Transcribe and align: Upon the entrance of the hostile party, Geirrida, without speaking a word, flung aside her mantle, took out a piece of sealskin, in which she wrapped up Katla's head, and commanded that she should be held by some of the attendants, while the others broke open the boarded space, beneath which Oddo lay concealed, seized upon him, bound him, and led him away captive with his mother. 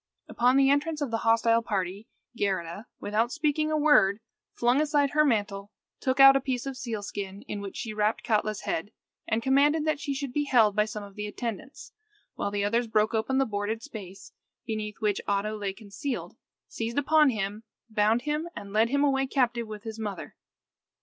Upon 0.27 0.57
the 0.57 0.71
entrance 0.71 0.99
of 0.99 1.11
the 1.11 1.19
hostile 1.19 1.61
party, 1.61 2.07
Geirrida, 2.35 2.87
without 2.99 3.31
speaking 3.31 3.69
a 3.71 3.77
word, 3.77 4.19
flung 4.51 4.81
aside 4.81 5.11
her 5.11 5.23
mantle, 5.23 5.69
took 5.99 6.19
out 6.19 6.35
a 6.35 6.41
piece 6.41 6.65
of 6.65 6.75
sealskin, 6.75 7.43
in 7.43 7.61
which 7.61 7.77
she 7.77 7.93
wrapped 7.93 8.21
up 8.21 8.25
Katla's 8.25 8.61
head, 8.61 8.91
and 9.27 9.43
commanded 9.43 9.85
that 9.85 9.99
she 9.99 10.15
should 10.15 10.33
be 10.33 10.45
held 10.45 10.75
by 10.75 10.85
some 10.85 11.03
of 11.03 11.13
the 11.13 11.27
attendants, 11.27 11.93
while 12.33 12.49
the 12.49 12.63
others 12.65 12.87
broke 12.87 13.13
open 13.13 13.37
the 13.37 13.45
boarded 13.45 13.83
space, 13.83 14.31
beneath 14.65 14.95
which 15.01 15.21
Oddo 15.27 15.55
lay 15.55 15.71
concealed, 15.71 16.35
seized 16.67 16.97
upon 16.97 17.29
him, 17.29 17.61
bound 17.87 18.23
him, 18.23 18.49
and 18.55 18.73
led 18.73 18.89
him 18.89 19.03
away 19.03 19.27
captive 19.27 19.67
with 19.67 19.83
his 19.83 19.99
mother. 19.99 20.35